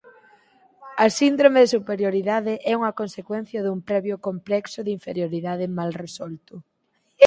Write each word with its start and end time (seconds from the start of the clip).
A 1.03 1.07
síndrome 1.19 1.59
de 1.63 1.71
superioridade 1.75 2.53
é 2.71 2.73
unha 2.79 2.95
consecuencia 2.99 3.63
dun 3.65 3.79
previo 3.89 4.15
complexo 4.27 4.79
de 4.83 4.91
inferioridade 4.97 5.73
mal 5.77 5.91
resolto. 6.03 6.53